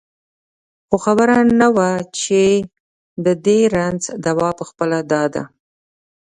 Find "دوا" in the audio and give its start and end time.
4.25-4.49